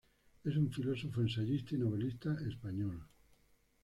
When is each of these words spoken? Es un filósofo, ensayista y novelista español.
Es 0.43 0.55
un 0.57 0.71
filósofo, 0.71 1.21
ensayista 1.21 1.75
y 1.75 1.77
novelista 1.77 2.35
español. 2.49 3.03